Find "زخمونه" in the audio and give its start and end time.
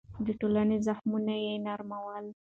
0.87-1.33